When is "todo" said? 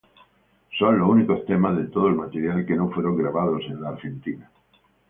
1.85-2.07